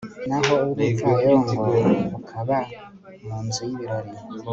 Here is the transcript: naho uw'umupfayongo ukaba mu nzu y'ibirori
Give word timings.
naho 0.27 0.53
uw'umupfayongo 0.63 1.63
ukaba 2.17 2.57
mu 3.25 3.37
nzu 3.45 3.61
y'ibirori 3.69 4.11